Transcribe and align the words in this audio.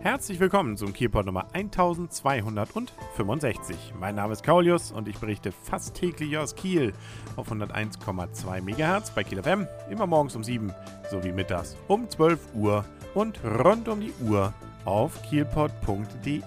Herzlich 0.00 0.38
willkommen 0.38 0.76
zum 0.76 0.92
Kielpot 0.92 1.26
Nummer 1.26 1.48
1265. 1.52 3.94
Mein 3.98 4.14
Name 4.14 4.32
ist 4.32 4.44
Kaulius 4.44 4.92
und 4.92 5.08
ich 5.08 5.18
berichte 5.18 5.50
fast 5.50 5.94
täglich 5.94 6.38
aus 6.38 6.54
Kiel 6.54 6.92
auf 7.34 7.50
101,2 7.50 8.60
MHz 8.60 9.10
bei 9.10 9.24
Kiel 9.24 9.42
FM, 9.42 9.66
immer 9.90 10.06
morgens 10.06 10.36
um 10.36 10.44
7 10.44 10.72
sowie 11.10 11.32
mittags 11.32 11.76
um 11.88 12.08
12 12.08 12.54
Uhr 12.54 12.84
und 13.14 13.40
rund 13.44 13.88
um 13.88 14.00
die 14.00 14.14
Uhr 14.22 14.54
auf 14.84 15.20
kielpot.de. 15.22 16.42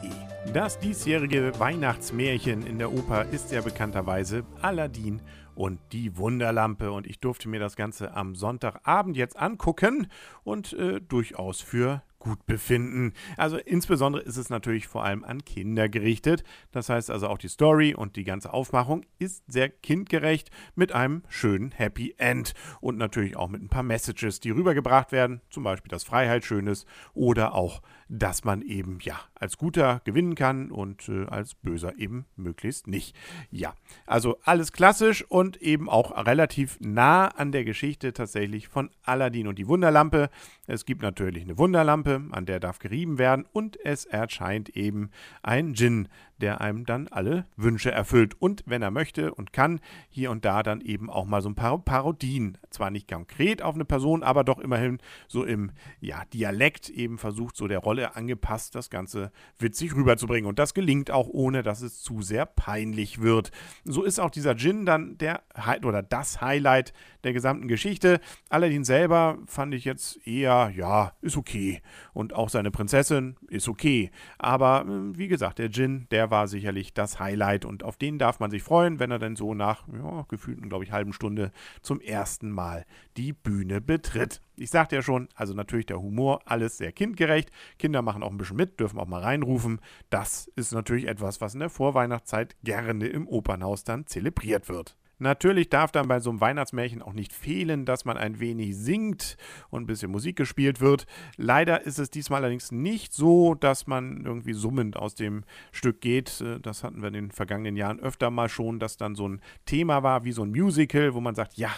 Das 0.53 0.79
diesjährige 0.79 1.51
Weihnachtsmärchen 1.59 2.65
in 2.65 2.79
der 2.79 2.93
Oper 2.93 3.25
ist 3.25 3.51
ja 3.51 3.59
bekannterweise 3.59 4.45
Aladdin 4.61 5.21
und 5.55 5.79
die 5.91 6.17
Wunderlampe. 6.17 6.91
Und 6.91 7.05
ich 7.05 7.19
durfte 7.19 7.49
mir 7.49 7.59
das 7.59 7.75
Ganze 7.75 8.15
am 8.15 8.33
Sonntagabend 8.33 9.17
jetzt 9.17 9.37
angucken 9.37 10.07
und 10.43 10.73
äh, 10.73 11.01
durchaus 11.01 11.61
für 11.61 12.01
gut 12.21 12.45
befinden. 12.45 13.13
Also 13.35 13.57
insbesondere 13.57 14.21
ist 14.21 14.37
es 14.37 14.49
natürlich 14.49 14.87
vor 14.87 15.03
allem 15.03 15.23
an 15.23 15.43
Kinder 15.43 15.89
gerichtet. 15.89 16.43
Das 16.71 16.87
heißt 16.87 17.09
also 17.09 17.27
auch 17.27 17.39
die 17.39 17.49
Story 17.49 17.93
und 17.93 18.15
die 18.15 18.23
ganze 18.23 18.53
Aufmachung 18.53 19.03
ist 19.19 19.43
sehr 19.51 19.69
kindgerecht 19.69 20.51
mit 20.75 20.93
einem 20.93 21.23
schönen 21.27 21.71
Happy 21.71 22.15
End 22.17 22.53
und 22.79 22.97
natürlich 22.97 23.35
auch 23.35 23.49
mit 23.49 23.61
ein 23.61 23.69
paar 23.69 23.83
Messages, 23.83 24.39
die 24.39 24.51
rübergebracht 24.51 25.11
werden. 25.11 25.41
Zum 25.49 25.63
Beispiel, 25.63 25.89
dass 25.89 26.03
Freiheit 26.03 26.45
schön 26.45 26.67
ist 26.67 26.87
oder 27.13 27.55
auch, 27.55 27.81
dass 28.13 28.43
man 28.43 28.61
eben 28.61 28.99
ja 29.01 29.17
als 29.35 29.57
Guter 29.57 30.01
gewinnen 30.03 30.35
kann 30.35 30.69
und 30.69 31.07
äh, 31.07 31.25
als 31.27 31.55
Böser 31.55 31.97
eben 31.97 32.25
möglichst 32.35 32.87
nicht. 32.87 33.15
Ja, 33.49 33.73
also 34.05 34.37
alles 34.43 34.73
klassisch 34.73 35.23
und 35.29 35.61
eben 35.61 35.89
auch 35.89 36.25
relativ 36.25 36.77
nah 36.81 37.27
an 37.29 37.53
der 37.53 37.63
Geschichte 37.63 38.11
tatsächlich 38.11 38.67
von 38.67 38.89
Aladdin 39.03 39.47
und 39.47 39.57
die 39.57 39.67
Wunderlampe. 39.67 40.29
Es 40.67 40.85
gibt 40.85 41.01
natürlich 41.01 41.43
eine 41.43 41.57
Wunderlampe, 41.57 42.21
an 42.31 42.45
der 42.45 42.59
darf 42.59 42.79
gerieben 42.79 43.17
werden 43.17 43.45
und 43.53 43.79
es 43.85 44.03
erscheint 44.03 44.69
eben 44.69 45.09
ein 45.41 45.73
Djinn, 45.73 46.09
der 46.41 46.61
einem 46.61 46.85
dann 46.85 47.07
alle 47.07 47.45
Wünsche 47.55 47.91
erfüllt. 47.91 48.35
Und 48.39 48.63
wenn 48.65 48.81
er 48.81 48.91
möchte 48.91 49.33
und 49.33 49.53
kann, 49.53 49.79
hier 50.09 50.31
und 50.31 50.45
da 50.45 50.63
dann 50.63 50.81
eben 50.81 51.09
auch 51.09 51.25
mal 51.25 51.41
so 51.41 51.49
ein 51.49 51.55
paar 51.55 51.77
Parodien, 51.79 52.57
zwar 52.69 52.91
nicht 52.91 53.09
konkret 53.09 53.61
auf 53.61 53.75
eine 53.75 53.85
Person, 53.85 54.23
aber 54.23 54.43
doch 54.43 54.59
immerhin 54.59 54.99
so 55.27 55.43
im 55.43 55.71
ja, 55.99 56.23
Dialekt 56.33 56.89
eben 56.89 57.17
versucht, 57.17 57.55
so 57.55 57.67
der 57.67 57.79
Rolle 57.79 58.15
angepasst, 58.15 58.75
das 58.75 58.89
Ganze 58.89 59.31
witzig 59.59 59.95
rüberzubringen. 59.95 60.49
Und 60.49 60.59
das 60.59 60.73
gelingt 60.73 61.11
auch 61.11 61.27
ohne, 61.27 61.63
dass 61.63 61.81
es 61.81 62.01
zu 62.01 62.21
sehr 62.21 62.45
peinlich 62.45 63.21
wird. 63.21 63.51
So 63.83 64.03
ist 64.03 64.19
auch 64.19 64.31
dieser 64.31 64.55
Djinn 64.55 64.85
dann 64.85 65.17
der 65.17 65.41
oder 65.83 66.01
das 66.01 66.41
Highlight 66.41 66.93
der 67.23 67.33
gesamten 67.33 67.67
Geschichte. 67.67 68.19
Aladdin 68.49 68.83
selber 68.83 69.37
fand 69.45 69.73
ich 69.73 69.85
jetzt 69.85 70.25
eher, 70.27 70.71
ja, 70.75 71.13
ist 71.21 71.37
okay. 71.37 71.81
Und 72.13 72.33
auch 72.33 72.49
seine 72.49 72.71
Prinzessin 72.71 73.35
ist 73.47 73.67
okay, 73.67 74.11
aber 74.37 74.85
äh, 74.87 75.17
wie 75.17 75.27
gesagt, 75.27 75.59
der 75.59 75.69
Djinn, 75.69 76.07
der 76.11 76.30
war 76.31 76.47
sicherlich 76.47 76.93
das 76.93 77.19
Highlight 77.19 77.65
und 77.65 77.83
auf 77.83 77.97
den 77.97 78.17
darf 78.17 78.39
man 78.39 78.49
sich 78.49 78.63
freuen, 78.63 78.99
wenn 78.99 79.11
er 79.11 79.19
dann 79.19 79.35
so 79.35 79.53
nach 79.53 79.87
ja, 79.87 80.25
gefühlten, 80.27 80.69
glaube 80.69 80.83
ich, 80.83 80.91
halben 80.91 81.13
Stunde 81.13 81.51
zum 81.81 81.99
ersten 82.01 82.49
Mal 82.49 82.85
die 83.17 83.33
Bühne 83.33 83.81
betritt. 83.81 84.41
Ich 84.55 84.71
sagte 84.71 84.95
ja 84.95 85.01
schon, 85.01 85.27
also 85.35 85.53
natürlich 85.53 85.85
der 85.85 86.01
Humor, 86.01 86.41
alles 86.45 86.77
sehr 86.77 86.91
kindgerecht. 86.91 87.51
Kinder 87.77 88.01
machen 88.01 88.23
auch 88.23 88.31
ein 88.31 88.37
bisschen 88.37 88.57
mit, 88.57 88.79
dürfen 88.79 88.99
auch 88.99 89.07
mal 89.07 89.21
reinrufen. 89.21 89.79
Das 90.09 90.47
ist 90.55 90.71
natürlich 90.71 91.07
etwas, 91.07 91.41
was 91.41 91.53
in 91.53 91.59
der 91.59 91.69
Vorweihnachtszeit 91.69 92.55
gerne 92.63 93.07
im 93.07 93.27
Opernhaus 93.27 93.83
dann 93.83 94.07
zelebriert 94.07 94.69
wird. 94.69 94.95
Natürlich 95.21 95.69
darf 95.69 95.91
dann 95.91 96.07
bei 96.07 96.19
so 96.19 96.31
einem 96.31 96.41
Weihnachtsmärchen 96.41 97.03
auch 97.03 97.13
nicht 97.13 97.31
fehlen, 97.31 97.85
dass 97.85 98.05
man 98.05 98.17
ein 98.17 98.39
wenig 98.39 98.75
singt 98.75 99.37
und 99.69 99.83
ein 99.83 99.85
bisschen 99.85 100.09
Musik 100.09 100.35
gespielt 100.35 100.81
wird. 100.81 101.05
Leider 101.37 101.83
ist 101.85 101.99
es 101.99 102.09
diesmal 102.09 102.41
allerdings 102.41 102.71
nicht 102.71 103.13
so, 103.13 103.53
dass 103.53 103.85
man 103.85 104.25
irgendwie 104.25 104.53
summend 104.53 104.97
aus 104.97 105.13
dem 105.13 105.43
Stück 105.71 106.01
geht. 106.01 106.41
Äh, 106.41 106.59
das 106.59 106.83
hatten 106.83 107.01
wir 107.01 107.09
in 107.09 107.13
den 107.13 107.31
vergangenen 107.31 107.75
Jahren 107.75 107.99
öfter 107.99 108.31
mal 108.31 108.49
schon, 108.49 108.79
dass 108.79 108.97
dann 108.97 109.13
so 109.13 109.27
ein 109.27 109.41
Thema 109.67 110.01
war 110.01 110.23
wie 110.23 110.31
so 110.31 110.41
ein 110.41 110.49
Musical, 110.49 111.13
wo 111.13 111.21
man 111.21 111.35
sagt, 111.35 111.53
ja, 111.53 111.69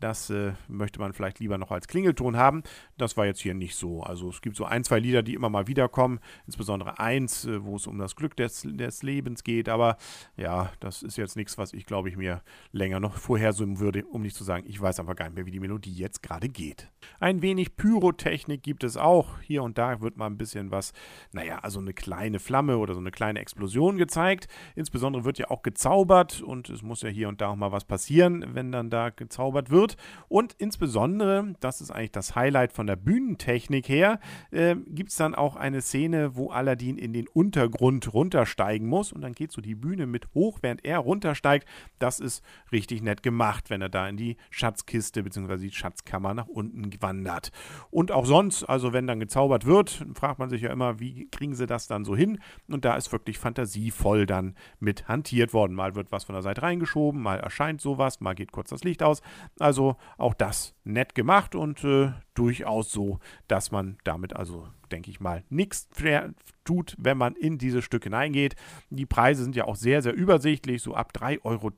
das 0.00 0.30
äh, 0.30 0.52
möchte 0.68 0.98
man 0.98 1.12
vielleicht 1.12 1.38
lieber 1.40 1.58
noch 1.58 1.70
als 1.70 1.86
Klingelton 1.86 2.36
haben. 2.36 2.62
Das 2.96 3.16
war 3.16 3.26
jetzt 3.26 3.40
hier 3.40 3.54
nicht 3.54 3.76
so. 3.76 4.02
Also 4.02 4.30
es 4.30 4.40
gibt 4.40 4.56
so 4.56 4.64
ein, 4.64 4.82
zwei 4.82 4.98
Lieder, 4.98 5.22
die 5.22 5.34
immer 5.34 5.50
mal 5.50 5.66
wiederkommen. 5.66 6.20
Insbesondere 6.46 6.98
eins, 6.98 7.44
äh, 7.44 7.62
wo 7.62 7.76
es 7.76 7.86
um 7.86 7.98
das 7.98 8.16
Glück 8.16 8.34
des, 8.36 8.66
des 8.66 9.02
Lebens 9.02 9.44
geht. 9.44 9.68
Aber 9.68 9.98
ja, 10.36 10.72
das 10.80 11.02
ist 11.02 11.16
jetzt 11.16 11.36
nichts, 11.36 11.58
was 11.58 11.74
ich, 11.74 11.84
glaube 11.84 12.08
ich, 12.08 12.16
mir 12.16 12.42
länger 12.72 12.98
noch 12.98 13.16
vorhersummen 13.16 13.78
würde, 13.78 14.04
um 14.06 14.22
nicht 14.22 14.36
zu 14.36 14.44
sagen, 14.44 14.64
ich 14.66 14.80
weiß 14.80 15.00
einfach 15.00 15.16
gar 15.16 15.26
nicht 15.26 15.36
mehr, 15.36 15.46
wie 15.46 15.50
die 15.50 15.60
Melodie 15.60 15.92
jetzt 15.92 16.22
gerade 16.22 16.48
geht. 16.48 16.90
Ein 17.18 17.42
wenig 17.42 17.76
Pyrotechnik 17.76 18.62
gibt 18.62 18.84
es 18.84 18.96
auch. 18.96 19.40
Hier 19.42 19.62
und 19.62 19.76
da 19.76 20.00
wird 20.00 20.16
mal 20.16 20.26
ein 20.26 20.38
bisschen 20.38 20.70
was, 20.70 20.92
naja, 21.32 21.58
also 21.58 21.78
eine 21.78 21.92
kleine 21.92 22.38
Flamme 22.38 22.78
oder 22.78 22.94
so 22.94 23.00
eine 23.00 23.10
kleine 23.10 23.40
Explosion 23.40 23.98
gezeigt. 23.98 24.48
Insbesondere 24.74 25.24
wird 25.24 25.38
ja 25.38 25.50
auch 25.50 25.62
gezaubert 25.62 26.40
und 26.40 26.70
es 26.70 26.82
muss 26.82 27.02
ja 27.02 27.10
hier 27.10 27.28
und 27.28 27.42
da 27.42 27.48
auch 27.48 27.56
mal 27.56 27.72
was 27.72 27.84
passieren, 27.84 28.44
wenn 28.54 28.72
dann 28.72 28.88
da 28.88 29.10
gezaubert 29.10 29.70
wird 29.70 29.89
wird. 29.90 29.96
Und 30.28 30.54
insbesondere, 30.58 31.54
das 31.60 31.80
ist 31.80 31.90
eigentlich 31.90 32.12
das 32.12 32.34
Highlight 32.34 32.72
von 32.72 32.86
der 32.86 32.96
Bühnentechnik 32.96 33.88
her, 33.88 34.20
äh, 34.50 34.76
gibt 34.86 35.10
es 35.10 35.16
dann 35.16 35.34
auch 35.34 35.56
eine 35.56 35.80
Szene, 35.80 36.36
wo 36.36 36.50
Aladdin 36.50 36.98
in 36.98 37.12
den 37.12 37.26
Untergrund 37.28 38.12
runtersteigen 38.12 38.86
muss. 38.86 39.12
Und 39.12 39.22
dann 39.22 39.32
geht 39.32 39.52
so 39.52 39.60
die 39.60 39.74
Bühne 39.74 40.06
mit 40.06 40.32
hoch, 40.34 40.58
während 40.62 40.84
er 40.84 40.98
runtersteigt. 40.98 41.66
Das 41.98 42.20
ist 42.20 42.44
richtig 42.70 43.02
nett 43.02 43.22
gemacht, 43.22 43.70
wenn 43.70 43.82
er 43.82 43.88
da 43.88 44.08
in 44.08 44.16
die 44.16 44.36
Schatzkiste 44.50 45.22
bzw. 45.22 45.56
die 45.56 45.72
Schatzkammer 45.72 46.34
nach 46.34 46.46
unten 46.46 46.90
wandert. 47.00 47.50
Und 47.90 48.12
auch 48.12 48.26
sonst, 48.26 48.64
also 48.64 48.92
wenn 48.92 49.06
dann 49.06 49.20
gezaubert 49.20 49.66
wird, 49.66 50.06
fragt 50.14 50.38
man 50.38 50.50
sich 50.50 50.62
ja 50.62 50.72
immer, 50.72 51.00
wie 51.00 51.28
kriegen 51.30 51.54
sie 51.54 51.66
das 51.66 51.86
dann 51.86 52.04
so 52.04 52.14
hin? 52.14 52.38
Und 52.68 52.84
da 52.84 52.96
ist 52.96 53.10
wirklich 53.10 53.38
fantasievoll 53.38 54.26
dann 54.26 54.54
mit 54.78 55.08
hantiert 55.08 55.52
worden. 55.52 55.74
Mal 55.74 55.94
wird 55.94 56.12
was 56.12 56.24
von 56.24 56.34
der 56.34 56.42
Seite 56.42 56.62
reingeschoben, 56.62 57.20
mal 57.20 57.40
erscheint 57.40 57.80
sowas, 57.80 58.20
mal 58.20 58.34
geht 58.34 58.52
kurz 58.52 58.70
das 58.70 58.84
Licht 58.84 59.02
aus. 59.02 59.22
Also 59.58 59.79
also 59.80 59.96
auch 60.18 60.34
das 60.34 60.74
nett 60.84 61.14
gemacht 61.14 61.54
und 61.54 61.82
äh, 61.84 62.12
durchaus 62.34 62.92
so, 62.92 63.18
dass 63.48 63.70
man 63.70 63.96
damit 64.04 64.36
also, 64.36 64.68
denke 64.92 65.10
ich 65.10 65.20
mal, 65.20 65.42
nichts 65.48 65.88
tut, 66.64 66.94
wenn 66.98 67.16
man 67.16 67.34
in 67.34 67.56
dieses 67.56 67.82
Stück 67.82 68.04
hineingeht. 68.04 68.56
Die 68.90 69.06
Preise 69.06 69.42
sind 69.42 69.56
ja 69.56 69.64
auch 69.64 69.76
sehr, 69.76 70.02
sehr 70.02 70.12
übersichtlich. 70.12 70.82
So 70.82 70.94
ab 70.94 71.12
3,30 71.14 71.44
Euro 71.44 71.70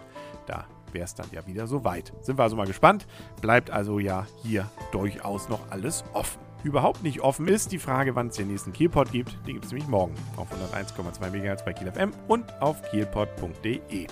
da 0.46 0.66
wäre 0.92 1.04
es 1.04 1.14
dann 1.14 1.26
ja 1.32 1.46
wieder 1.46 1.66
so 1.66 1.84
weit. 1.84 2.12
Sind 2.20 2.38
wir 2.38 2.42
also 2.42 2.54
mal 2.54 2.66
gespannt. 2.66 3.06
Bleibt 3.40 3.70
also 3.70 3.98
ja 3.98 4.26
hier 4.42 4.70
durchaus 4.92 5.48
noch 5.48 5.70
alles 5.70 6.04
offen. 6.12 6.38
Überhaupt 6.64 7.02
nicht 7.02 7.20
offen 7.20 7.48
ist 7.48 7.72
die 7.72 7.78
Frage, 7.78 8.14
wann 8.14 8.28
es 8.28 8.36
den 8.36 8.48
nächsten 8.48 8.72
Kielpot 8.72 9.10
gibt. 9.10 9.32
Den 9.46 9.54
gibt 9.54 9.64
es 9.64 9.72
nämlich 9.72 9.88
morgen 9.88 10.14
auf 10.36 10.48
101,2 10.52 11.30
MHz 11.30 11.64
bei 11.64 11.72
Kiel 11.72 11.90
FM 11.90 12.12
und 12.28 12.52
auf 12.60 12.82
kielpot.de. 12.90 14.06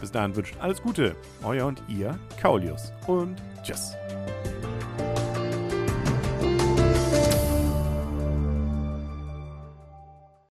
Bis 0.00 0.10
dahin 0.10 0.34
wünscht 0.36 0.56
alles 0.60 0.82
Gute, 0.82 1.16
euer 1.42 1.66
und 1.66 1.82
ihr, 1.88 2.18
Kaulius 2.40 2.92
und 3.06 3.36
tschüss. 3.62 3.94